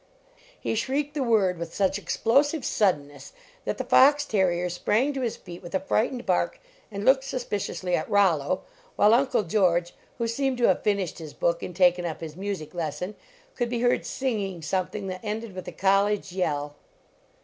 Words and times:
He 0.59 0.73
shrieked 0.73 1.13
the 1.13 1.21
word 1.21 1.59
with 1.59 1.75
such 1.75 1.99
explosive 1.99 2.65
suddenness 2.65 3.33
that 3.65 3.77
the 3.77 3.83
fox 3.83 4.25
terrier 4.25 4.67
sprang 4.67 5.13
to 5.13 5.21
his 5.21 5.35
feet 5.37 5.61
with 5.61 5.75
a 5.75 5.79
frightened 5.79 6.25
bark 6.25 6.59
and 6.89 7.05
looked 7.05 7.23
suspi 7.23 7.57
ciously 7.59 7.93
at 7.95 8.09
Rollo, 8.09 8.63
while 8.95 9.13
Uncle 9.13 9.43
George, 9.43 9.93
who 10.17 10.27
seemed 10.27 10.57
to 10.57 10.69
have 10.69 10.81
finished 10.81 11.19
his 11.19 11.35
book 11.35 11.61
and 11.61 11.75
taken 11.75 12.03
up 12.03 12.19
his 12.21 12.35
music 12.35 12.73
lesson, 12.73 13.13
could 13.53 13.69
be 13.69 13.81
heard 13.81 14.03
singing 14.03 14.63
something 14.63 15.05
that 15.05 15.21
ended 15.21 15.53
with 15.53 15.67
a 15.67 15.71
college 15.71 16.31
yell. 16.31 16.73